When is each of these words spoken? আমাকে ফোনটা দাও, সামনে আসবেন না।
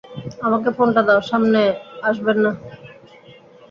আমাকে 0.43 0.69
ফোনটা 0.77 1.01
দাও, 1.07 1.19
সামনে 1.29 1.61
আসবেন 2.03 2.37
না। 2.45 2.51